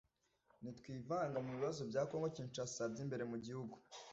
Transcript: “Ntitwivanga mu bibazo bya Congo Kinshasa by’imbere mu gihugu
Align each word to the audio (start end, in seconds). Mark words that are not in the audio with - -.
“Ntitwivanga 0.61 1.37
mu 1.45 1.51
bibazo 1.57 1.81
bya 1.89 2.01
Congo 2.09 2.27
Kinshasa 2.35 2.81
by’imbere 2.91 3.23
mu 3.31 3.37
gihugu 3.45 3.75